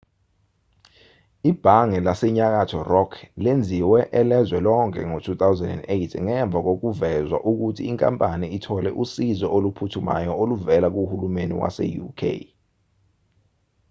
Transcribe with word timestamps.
ibhange 1.49 1.97
lasenyakatho 2.05 2.79
rock 2.93 3.11
lenziwe 3.43 3.99
elezwe 4.19 4.57
lonke 4.67 5.01
ngo-2008 5.09 6.11
ngemva 6.25 6.57
kokuvezwa 6.65 7.37
ukuthi 7.51 7.81
inkampani 7.91 8.45
ithole 8.57 8.89
usizo 9.03 9.47
oluphuthumayo 9.57 10.31
oluvela 10.41 10.87
kuhulumeni 10.95 11.55
wase-uk 11.61 12.19